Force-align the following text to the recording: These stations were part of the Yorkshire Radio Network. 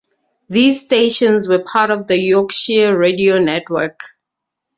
These 0.49 0.81
stations 0.81 1.47
were 1.47 1.63
part 1.63 1.91
of 1.91 2.07
the 2.07 2.19
Yorkshire 2.19 2.97
Radio 2.97 3.37
Network. 3.37 3.99